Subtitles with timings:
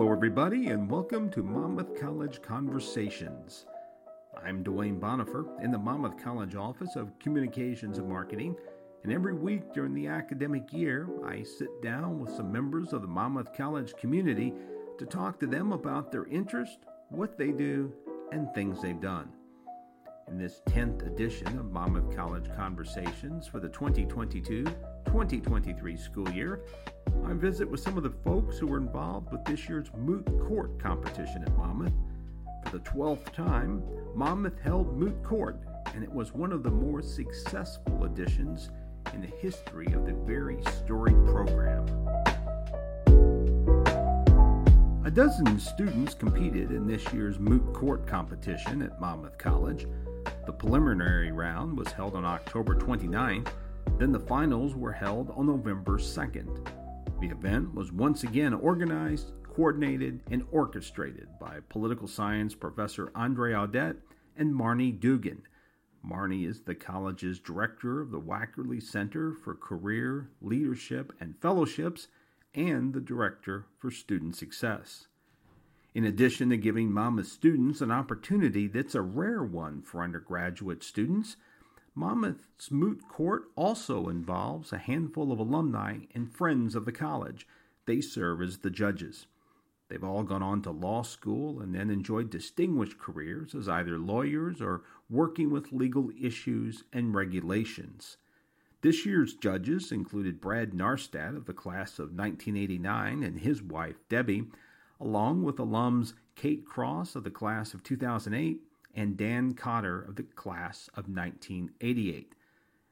[0.00, 3.66] Hello, everybody, and welcome to Monmouth College Conversations.
[4.42, 8.56] I'm Duane Bonifer in the Monmouth College Office of Communications and Marketing,
[9.04, 13.08] and every week during the academic year, I sit down with some members of the
[13.08, 14.54] Monmouth College community
[14.96, 16.78] to talk to them about their interest,
[17.10, 17.92] what they do,
[18.32, 19.28] and things they've done.
[20.28, 24.64] In this 10th edition of Monmouth College Conversations for the 2022
[25.06, 26.60] 2023 school year,
[27.24, 30.78] I visit with some of the folks who were involved with this year's Moot Court
[30.78, 31.92] competition at Monmouth.
[32.64, 33.82] For the 12th time,
[34.14, 35.60] Monmouth held Moot Court,
[35.94, 38.70] and it was one of the more successful editions
[39.14, 41.86] in the history of the very storied program.
[45.04, 49.88] A dozen students competed in this year's Moot Court competition at Monmouth College.
[50.46, 53.48] The preliminary round was held on October 29th,
[54.00, 56.66] then the finals were held on November 2nd.
[57.20, 63.98] The event was once again organized, coordinated, and orchestrated by political science professor Andre Audette
[64.38, 65.42] and Marnie Dugan.
[66.02, 72.08] Marnie is the college's director of the Wackerle Center for Career, Leadership, and Fellowships
[72.54, 75.08] and the director for student success.
[75.92, 81.36] In addition to giving Monmouth students an opportunity that's a rare one for undergraduate students,
[81.94, 87.46] Monmouth's Moot Court also involves a handful of alumni and friends of the college.
[87.86, 89.26] They serve as the judges.
[89.88, 94.62] They've all gone on to law school and then enjoyed distinguished careers as either lawyers
[94.62, 98.16] or working with legal issues and regulations.
[98.82, 104.46] This year's judges included Brad Narstad of the class of 1989 and his wife Debbie,
[105.00, 108.62] along with alums Kate Cross of the class of 2008
[108.94, 112.34] and Dan Cotter of the class of 1988.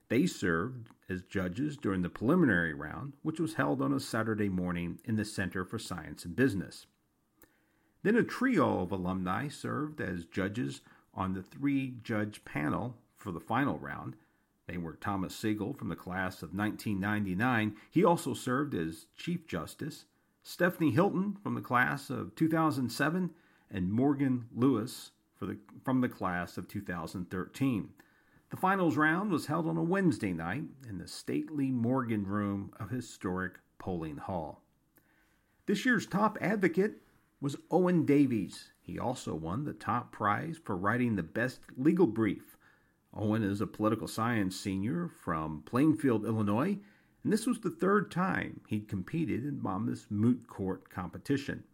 [0.08, 4.98] They served as judges during the preliminary round, which was held on a Saturday morning
[5.04, 6.86] in the Center for Science and Business.
[8.02, 10.80] Then a trio of alumni served as judges
[11.12, 14.16] on the three judge panel for the final round.
[14.66, 17.74] They were Thomas Siegel from the class of 1999.
[17.90, 20.04] He also served as Chief Justice.
[20.42, 23.30] Stephanie Hilton from the class of 2007,
[23.70, 25.10] and Morgan Lewis
[25.46, 27.90] the, from the class of 2013.
[28.50, 32.90] The finals round was held on a Wednesday night in the stately Morgan Room of
[32.90, 34.62] historic Poling Hall.
[35.66, 37.02] This year's top advocate
[37.40, 38.72] was Owen Davies.
[38.80, 42.56] He also won the top prize for writing the best legal brief.
[43.14, 46.78] Owen is a political science senior from Plainfield, Illinois,
[47.22, 51.64] and this was the third time he'd competed in Monmouth's moot court competition.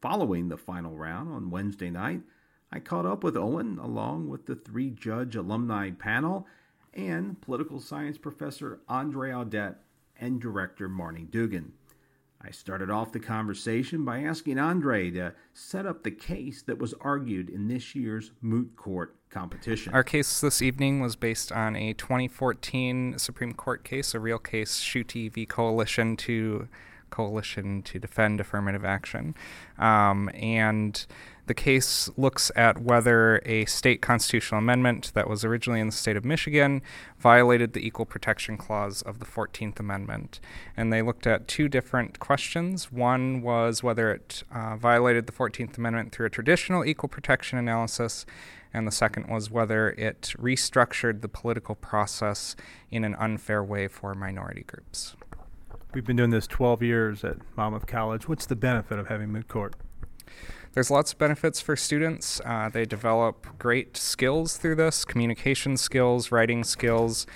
[0.00, 2.22] Following the final round on Wednesday night,
[2.72, 6.46] I caught up with Owen along with the three judge alumni panel
[6.94, 9.76] and political science professor Andre Audette
[10.18, 11.72] and director Marnie Dugan.
[12.44, 16.92] I started off the conversation by asking Andre to set up the case that was
[17.00, 19.94] argued in this year's moot court competition.
[19.94, 24.80] Our case this evening was based on a 2014 Supreme Court case, a real case,
[24.80, 25.46] Schuette v.
[25.46, 26.68] Coalition to
[27.10, 29.36] Coalition to Defend Affirmative Action,
[29.78, 31.06] um, and
[31.52, 36.16] the case looks at whether a state constitutional amendment that was originally in the state
[36.16, 36.80] of Michigan
[37.18, 40.40] violated the Equal Protection Clause of the 14th Amendment.
[40.78, 42.90] And they looked at two different questions.
[42.90, 48.24] One was whether it uh, violated the 14th Amendment through a traditional equal protection analysis,
[48.72, 52.56] and the second was whether it restructured the political process
[52.90, 55.16] in an unfair way for minority groups.
[55.92, 58.26] We've been doing this 12 years at Monmouth College.
[58.26, 59.74] What's the benefit of having moot court?
[60.74, 62.40] There's lots of benefits for students.
[62.44, 67.26] Uh, they develop great skills through this communication skills, writing skills.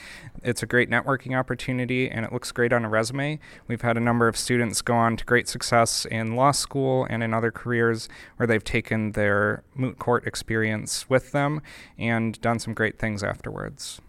[0.42, 3.38] It's a great networking opportunity and it looks great on a resume.
[3.68, 7.22] We've had a number of students go on to great success in law school and
[7.22, 11.60] in other careers where they've taken their moot court experience with them
[11.98, 14.00] and done some great things afterwards.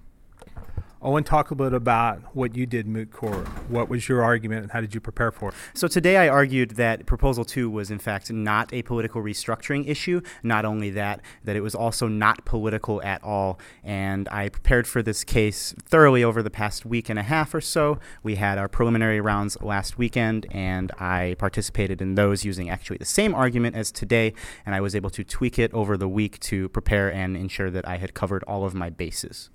[1.07, 3.47] I want to talk a little bit about what you did moot court.
[3.69, 5.55] What was your argument and how did you prepare for it?
[5.73, 10.19] So today I argued that Proposal 2 was in fact not a political restructuring issue.
[10.43, 13.57] Not only that, that it was also not political at all.
[13.85, 17.61] And I prepared for this case thoroughly over the past week and a half or
[17.61, 17.99] so.
[18.21, 23.05] We had our preliminary rounds last weekend and I participated in those using actually the
[23.05, 24.33] same argument as today.
[24.65, 27.87] And I was able to tweak it over the week to prepare and ensure that
[27.87, 29.49] I had covered all of my bases.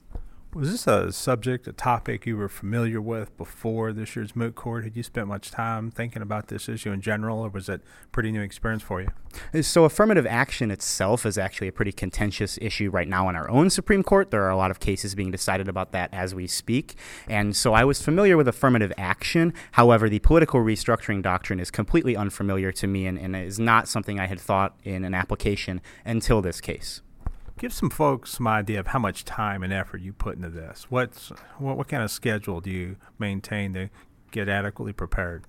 [0.54, 4.84] Was this a subject, a topic you were familiar with before this year's moot court?
[4.84, 7.80] Had you spent much time thinking about this issue in general, or was it
[8.12, 9.62] pretty new experience for you?
[9.62, 13.70] So, affirmative action itself is actually a pretty contentious issue right now in our own
[13.70, 14.30] Supreme Court.
[14.30, 16.96] There are a lot of cases being decided about that as we speak.
[17.26, 19.54] And so, I was familiar with affirmative action.
[19.72, 24.20] However, the political restructuring doctrine is completely unfamiliar to me and, and is not something
[24.20, 27.00] I had thought in an application until this case.
[27.62, 30.86] Give some folks some idea of how much time and effort you put into this.
[30.88, 31.28] What's
[31.58, 33.88] what, what kind of schedule do you maintain to
[34.32, 35.44] get adequately prepared?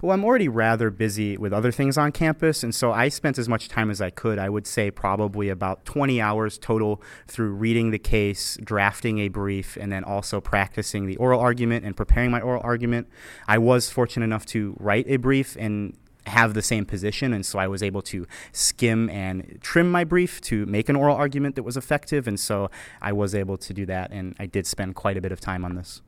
[0.00, 3.48] Well, I'm already rather busy with other things on campus, and so I spent as
[3.48, 4.40] much time as I could.
[4.40, 9.76] I would say probably about 20 hours total through reading the case, drafting a brief,
[9.76, 13.06] and then also practicing the oral argument and preparing my oral argument.
[13.46, 15.96] I was fortunate enough to write a brief and
[16.26, 20.40] have the same position, and so I was able to skim and trim my brief
[20.42, 22.70] to make an oral argument that was effective, and so
[23.00, 25.64] I was able to do that, and I did spend quite a bit of time
[25.64, 26.02] on this.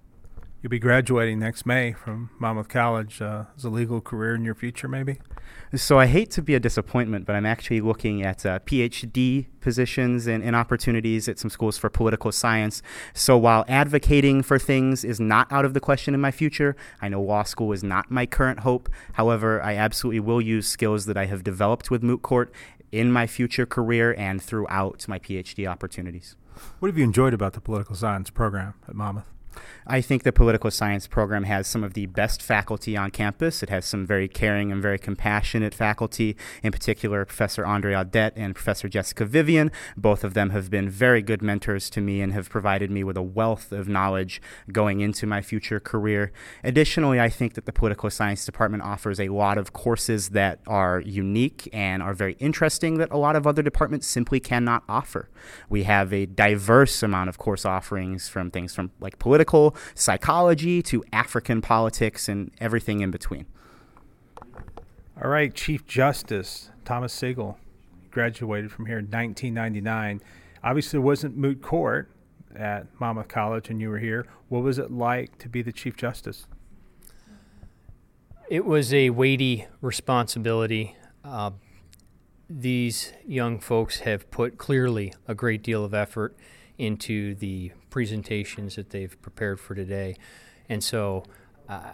[0.64, 3.20] You'll be graduating next May from Monmouth College.
[3.20, 5.19] Uh, is a legal career in your future, maybe?
[5.75, 10.26] So I hate to be a disappointment, but I'm actually looking at uh, PhD positions
[10.26, 12.81] and, and, opportunities at some schools for political science.
[13.12, 17.10] So while advocating for things is not out of the question in my future, I
[17.10, 18.88] know law school is not my current hope.
[19.12, 22.50] However, I absolutely will use skills that I have developed with moot court
[22.90, 26.37] in my future career and throughout my PhD opportunities.
[26.78, 29.26] What have you enjoyed about the political science program at Monmouth?
[29.86, 33.62] I think the political science program has some of the best faculty on campus.
[33.62, 38.54] It has some very caring and very compassionate faculty, in particular, Professor Andre Audette and
[38.54, 39.70] Professor Jessica Vivian.
[39.96, 43.16] Both of them have been very good mentors to me and have provided me with
[43.16, 44.40] a wealth of knowledge
[44.72, 46.32] going into my future career.
[46.62, 51.00] Additionally, I think that the political science department offers a lot of courses that are
[51.00, 55.28] unique and are very interesting that a lot of other departments simply cannot offer.
[55.68, 60.82] We have a diverse amount of course offerings from things from like political political psychology
[60.82, 63.46] to African politics and everything in between.
[65.23, 67.58] All right, Chief Justice Thomas Siegel
[68.11, 70.23] graduated from here in 1999.
[70.62, 72.11] Obviously, it wasn't moot court
[72.56, 74.26] at Monmouth College, and you were here.
[74.49, 76.46] What was it like to be the Chief Justice?
[78.49, 80.96] It was a weighty responsibility.
[81.25, 81.52] Uh,
[82.49, 86.37] these young folks have put clearly a great deal of effort
[86.76, 90.17] into the presentations that they've prepared for today.
[90.69, 91.23] And so,
[91.69, 91.93] uh,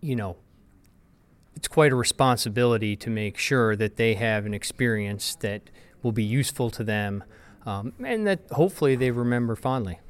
[0.00, 0.36] you know,
[1.54, 5.70] it's quite a responsibility to make sure that they have an experience that
[6.02, 7.22] will be useful to them
[7.66, 10.00] um, and that hopefully they remember fondly.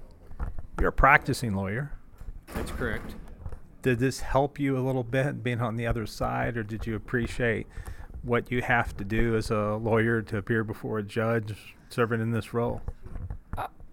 [0.80, 1.92] You're a practicing lawyer.
[2.54, 3.16] That's correct.
[3.82, 6.96] Did this help you a little bit being on the other side, or did you
[6.96, 7.66] appreciate
[8.22, 12.30] what you have to do as a lawyer to appear before a judge serving in
[12.30, 12.80] this role?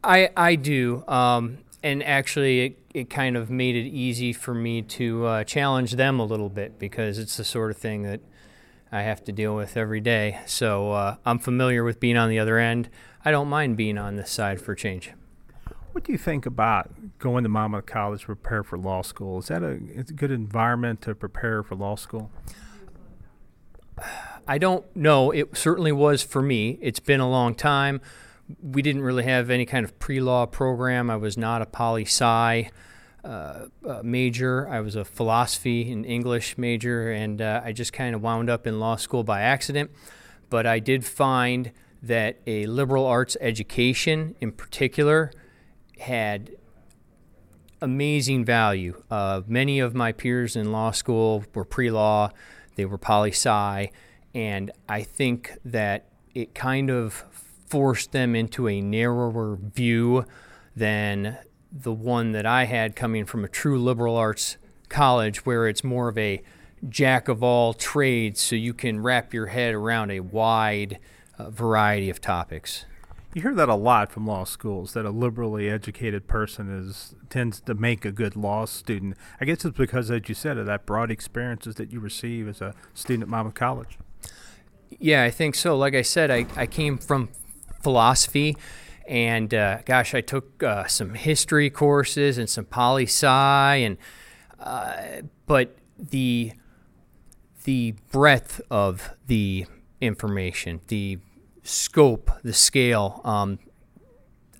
[0.03, 4.81] I I do, um, and actually, it, it kind of made it easy for me
[4.81, 8.21] to uh, challenge them a little bit because it's the sort of thing that
[8.91, 10.39] I have to deal with every day.
[10.45, 12.89] So uh, I'm familiar with being on the other end.
[13.25, 15.11] I don't mind being on this side for change.
[15.93, 19.39] What do you think about going to Monmouth College to prepare for law school?
[19.39, 22.31] Is that a, a good environment to prepare for law school?
[24.47, 25.31] I don't know.
[25.31, 26.77] It certainly was for me.
[26.81, 28.01] It's been a long time
[28.61, 31.09] we didn't really have any kind of pre-law program.
[31.09, 32.69] I was not a poli sci
[33.23, 34.67] uh, uh, major.
[34.67, 38.67] I was a philosophy and English major, and uh, I just kind of wound up
[38.67, 39.91] in law school by accident.
[40.49, 41.71] But I did find
[42.01, 45.31] that a liberal arts education, in particular,
[45.99, 46.51] had
[47.81, 49.01] amazing value.
[49.09, 52.29] Uh, many of my peers in law school were pre-law;
[52.75, 53.89] they were poli sci,
[54.35, 57.23] and I think that it kind of
[57.73, 60.25] forced them into a narrower view
[60.75, 61.39] than
[61.71, 64.57] the one that I had coming from a true liberal arts
[64.89, 66.43] college, where it's more of a
[66.87, 70.99] jack of all trades, so you can wrap your head around a wide
[71.39, 72.85] uh, variety of topics.
[73.33, 77.59] You hear that a lot from law schools that a liberally educated person is tends
[77.61, 79.17] to make a good law student.
[79.41, 82.61] I guess it's because, as you said, of that broad experiences that you receive as
[82.61, 83.97] a student at Monmouth College.
[84.99, 85.75] Yeah, I think so.
[85.75, 87.29] Like I said, I, I came from
[87.83, 88.57] philosophy.
[89.07, 93.97] And uh, gosh, I took uh, some history courses and some poli sci, and
[94.59, 96.53] uh, but the
[97.65, 99.65] the breadth of the
[99.99, 101.19] information, the
[101.63, 103.21] scope, the scale.
[103.25, 103.59] Um,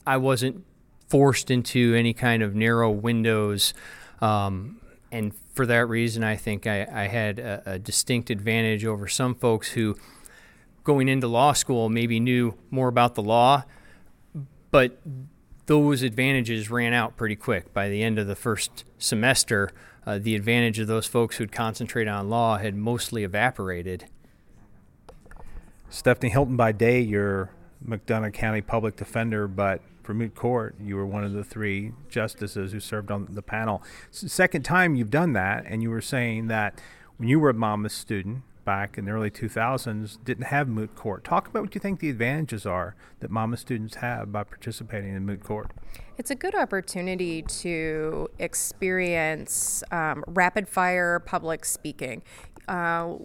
[0.06, 0.66] I wasn't
[1.08, 3.74] forced into any kind of narrow windows,
[4.20, 9.08] um, and for that reason, I think I, I had a, a distinct advantage over
[9.08, 9.96] some folks who
[10.84, 13.64] going into law school maybe knew more about the law,
[14.72, 15.00] but
[15.66, 17.74] those advantages ran out pretty quick.
[17.74, 19.72] By the end of the first semester,
[20.06, 24.06] uh, the advantage of those folks who'd concentrate on law had mostly evaporated.
[25.90, 27.52] Stephanie Hilton, by day, you're
[27.88, 32.74] McDonough County Public Defender, but for moot court, you were one of the three justices
[32.74, 33.82] who served on the panel.
[34.12, 36.82] Second time you've done that, and you were saying that
[37.18, 41.24] when you were a Monmouth student back in the early 2000s, didn't have moot court.
[41.24, 45.26] Talk about what you think the advantages are that Monmouth students have by participating in
[45.26, 45.72] moot court.
[46.18, 52.22] It's a good opportunity to experience um, rapid fire public speaking.
[52.68, 53.16] Uh,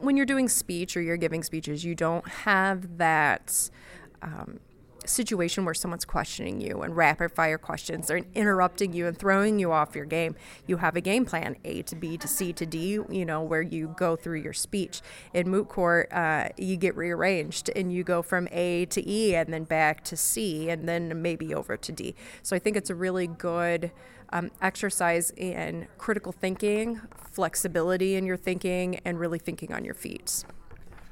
[0.00, 3.70] when you're doing speech or you're giving speeches, you don't have that.
[4.22, 4.60] Um,
[5.06, 9.72] situation where someone's questioning you and rapid fire questions, they're interrupting you and throwing you
[9.72, 10.34] off your game
[10.66, 13.62] you have a game plan a to b to c to d you know where
[13.62, 15.00] you go through your speech.
[15.34, 19.52] In moot court uh, you get rearranged and you go from a to e and
[19.52, 22.14] then back to c and then maybe over to d.
[22.42, 23.92] So i think it's a really good
[24.32, 27.00] um, exercise in critical thinking
[27.32, 30.44] flexibility in your thinking and really thinking on your feet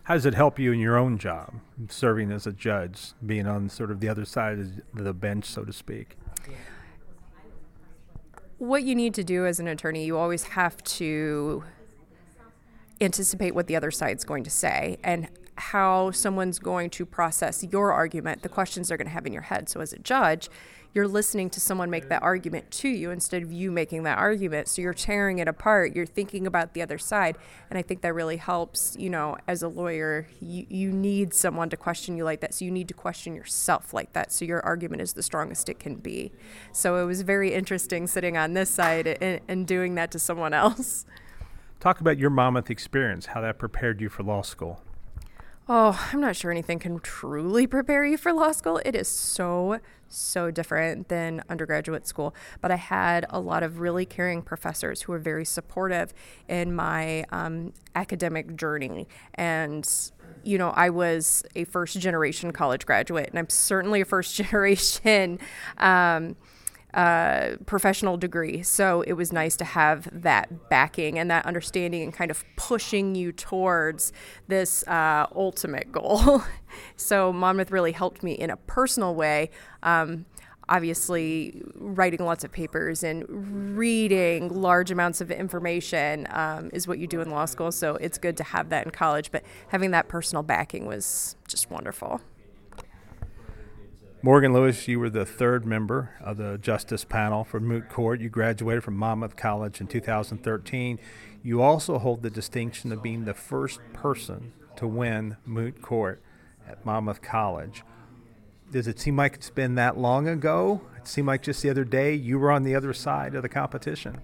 [0.09, 1.53] how does it help you in your own job,
[1.91, 5.65] serving as a judge, being on sort of the other side of the bench, so
[5.65, 6.17] to speak?
[8.57, 11.63] What you need to do as an attorney, you always have to
[13.03, 17.93] anticipate what the other side's going to say and how someone's going to process your
[17.93, 19.69] argument, the questions they're going to have in your head.
[19.69, 20.49] So, as a judge,
[20.95, 24.69] you're listening to someone make that argument to you instead of you making that argument.
[24.69, 25.95] So you're tearing it apart.
[25.95, 27.37] You're thinking about the other side.
[27.71, 31.69] And I think that really helps, you know, as a lawyer, you, you need someone
[31.71, 32.55] to question you like that.
[32.55, 34.33] So you need to question yourself like that.
[34.33, 36.33] So your argument is the strongest it can be.
[36.73, 40.55] So it was very interesting sitting on this side and, and doing that to someone
[40.55, 41.05] else.
[41.81, 44.83] Talk about your Monmouth experience, how that prepared you for law school.
[45.71, 48.81] Oh, I'm not sure anything can truly prepare you for law school.
[48.87, 52.35] It is so, so different than undergraduate school.
[52.63, 56.15] But I had a lot of really caring professors who were very supportive
[56.49, 59.09] in my um, academic journey.
[59.35, 59.87] And,
[60.43, 65.39] you know, I was a first generation college graduate, and I'm certainly a first generation.
[65.77, 66.37] Um,
[66.95, 68.63] uh, professional degree.
[68.63, 73.15] So it was nice to have that backing and that understanding and kind of pushing
[73.15, 74.13] you towards
[74.49, 76.43] this uh, ultimate goal.
[76.97, 79.51] so Monmouth really helped me in a personal way.
[79.83, 80.25] Um,
[80.69, 87.07] obviously, writing lots of papers and reading large amounts of information um, is what you
[87.07, 87.73] do in law school.
[87.73, 91.71] So it's good to have that in college, but having that personal backing was just
[91.71, 92.21] wonderful.
[94.21, 98.21] Morgan Lewis, you were the third member of the Justice Panel for Moot Court.
[98.21, 100.99] You graduated from Monmouth College in 2013.
[101.45, 106.21] You also hold the distinction of being the first person to win Moot Court
[106.69, 107.85] at Monmouth College.
[108.73, 110.81] Does it seem like it's been that long ago?
[110.97, 113.49] It seemed like just the other day you were on the other side of the
[113.49, 114.21] competition.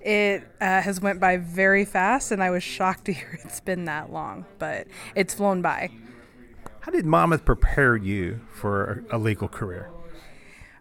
[0.00, 3.86] It uh, has went by very fast, and I was shocked to hear it's been
[3.86, 5.90] that long, but it's flown by.
[6.86, 9.90] How did Monmouth prepare you for a legal career?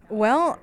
[0.08, 0.60] Well,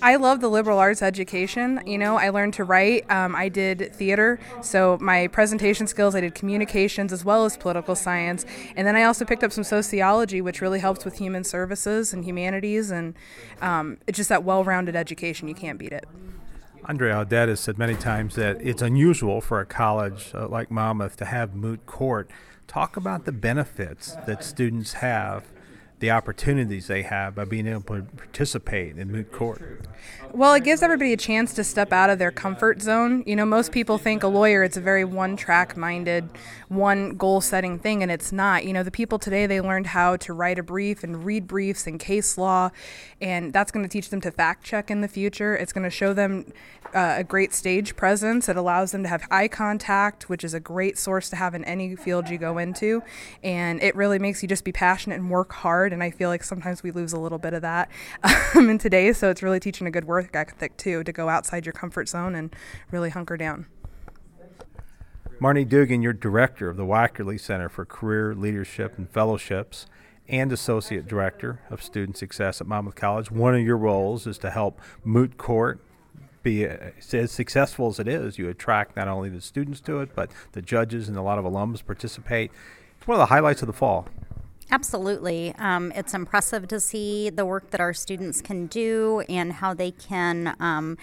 [0.00, 1.80] I love the liberal arts education.
[1.84, 3.10] You know, I learned to write.
[3.10, 7.96] Um, I did theater, so my presentation skills, I did communications as well as political
[7.96, 8.46] science.
[8.76, 12.24] And then I also picked up some sociology, which really helps with human services and
[12.24, 12.92] humanities.
[12.92, 13.16] And
[13.60, 15.48] um, it's just that well rounded education.
[15.48, 16.06] You can't beat it.
[16.84, 21.16] Andre Audette has said many times that it's unusual for a college uh, like Monmouth
[21.16, 22.30] to have moot court.
[22.66, 25.44] Talk about the benefits that students have,
[26.00, 29.86] the opportunities they have by being able to participate in moot court.
[30.36, 33.24] Well, it gives everybody a chance to step out of their comfort zone.
[33.26, 36.28] You know, most people think a lawyer it's a very one-track minded,
[36.68, 38.66] one goal-setting thing and it's not.
[38.66, 41.86] You know, the people today they learned how to write a brief and read briefs
[41.86, 42.68] and case law
[43.18, 45.56] and that's going to teach them to fact check in the future.
[45.56, 46.52] It's going to show them
[46.94, 48.48] uh, a great stage presence.
[48.48, 51.64] It allows them to have eye contact, which is a great source to have in
[51.64, 53.02] any field you go into.
[53.42, 55.92] And it really makes you just be passionate and work hard.
[55.92, 57.90] And I feel like sometimes we lose a little bit of that
[58.54, 59.12] um, in today.
[59.12, 62.34] So it's really teaching a good work ethic too to go outside your comfort zone
[62.34, 62.54] and
[62.90, 63.66] really hunker down.
[65.40, 69.86] Marnie Dugan, you're director of the Wackerle Center for Career Leadership and Fellowships
[70.28, 73.30] and associate director of student success at Monmouth College.
[73.30, 75.80] One of your roles is to help Moot Court
[76.42, 78.38] be as successful as it is.
[78.38, 81.44] You attract not only the students to it, but the judges and a lot of
[81.44, 82.50] alums participate.
[82.96, 84.08] It's one of the highlights of the fall.
[84.70, 85.54] Absolutely.
[85.58, 89.92] Um, it's impressive to see the work that our students can do and how they
[89.92, 90.98] can um,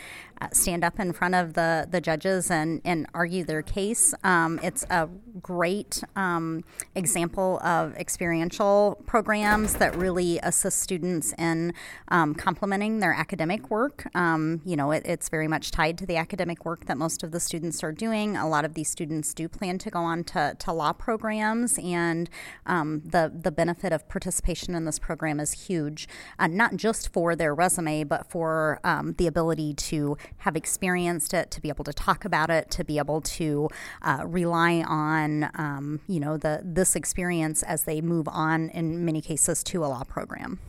[0.52, 4.14] stand up in front of the, the judges and, and argue their case.
[4.24, 5.10] Um, it's a
[5.42, 6.64] great um,
[6.96, 11.74] example of experiential programs that really assist students in
[12.10, 14.08] um, complementing their academic work.
[14.16, 17.32] Um, you know, it, it's very much tied to the academic work that most of
[17.32, 18.36] the students are doing.
[18.36, 22.30] A lot of these students do plan to go on to, to law programs, and
[22.66, 26.08] um, the, the benefit of participation in this program is huge,
[26.40, 31.52] uh, not just for their resume, but for um, the ability to have experienced it,
[31.52, 33.70] to be able to talk about it, to be able to
[34.02, 39.22] uh, rely on, um, you know, the this experience as they move on in many
[39.22, 40.60] cases to a law program.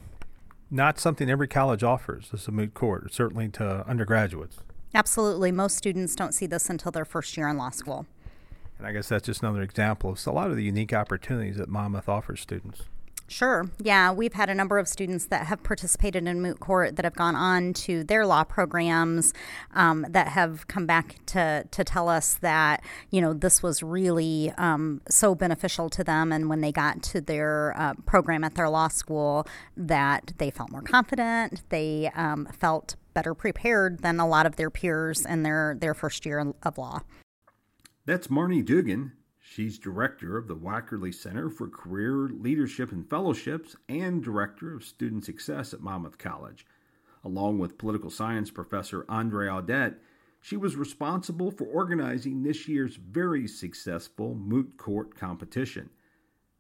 [0.71, 2.31] Not something every college offers.
[2.31, 4.59] This is a moot court, certainly to undergraduates.
[4.95, 5.51] Absolutely.
[5.53, 8.07] Most students don't see this until their first year in law school.
[8.79, 11.69] And I guess that's just another example of a lot of the unique opportunities that
[11.69, 12.83] Monmouth offers students.
[13.27, 13.71] Sure.
[13.79, 17.15] Yeah, we've had a number of students that have participated in moot court that have
[17.15, 19.33] gone on to their law programs
[19.75, 24.53] um, that have come back to to tell us that you know this was really
[24.59, 28.69] um, so beneficial to them, and when they got to their uh, program at their
[28.69, 34.45] law school, that they felt more confident, they um, felt better prepared than a lot
[34.45, 37.01] of their peers in their their first year of law.
[38.05, 39.13] That's Marnie Dugan.
[39.47, 45.27] She's director of the Wackerle Center for Career Leadership and Fellowships and director of student
[45.27, 46.67] success at Monmouth College.
[47.23, 49.97] Along with political science professor Andre Audette,
[50.41, 55.91] she was responsible for organizing this year's very successful moot court competition.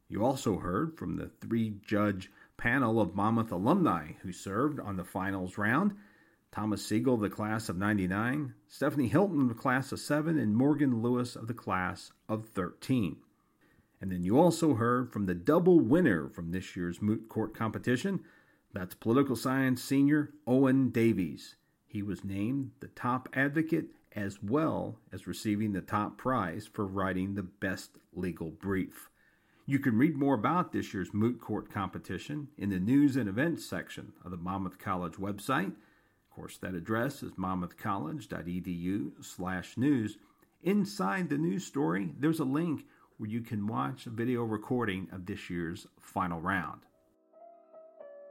[0.07, 5.05] You also heard from the three judge panel of Monmouth alumni who served on the
[5.05, 5.97] finals round
[6.55, 10.55] Thomas Siegel of the class of 99, Stephanie Hilton of the class of 7, and
[10.55, 13.17] Morgan Lewis of the class of 13.
[14.01, 18.21] And then you also heard from the double winner from this year's moot court competition.
[18.73, 21.57] That's political science senior Owen Davies.
[21.89, 27.35] He was named the top advocate as well as receiving the top prize for writing
[27.35, 29.11] the best legal brief.
[29.67, 33.67] You can read more about this year's moot court competition in the news and events
[33.67, 35.73] section of the Monmouth College website
[36.35, 40.19] course, that address is monmouthcollege.edu slash news.
[40.63, 42.85] Inside the news story, there's a link
[43.19, 46.81] where you can watch a video recording of this year's final round.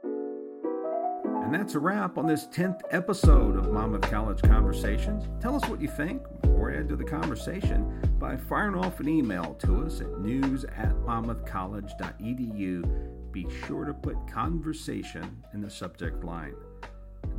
[0.02, 5.28] And that's a wrap on this 10th episode of Monmouth College Conversations.
[5.40, 9.54] Tell us what you think or add to the conversation by firing off an email
[9.60, 13.32] to us at news at monmouthcollege.edu.
[13.32, 16.54] Be sure to put conversation in the subject line.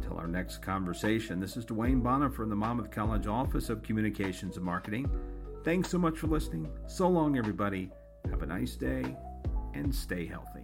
[0.06, 4.56] Until our next conversation, this is Duane Bonifer from the Monmouth College Office of Communications
[4.56, 5.10] and Marketing.
[5.64, 6.70] Thanks so much for listening.
[6.86, 7.90] So long, everybody.
[8.30, 9.16] Have a nice day
[9.74, 10.62] and stay healthy.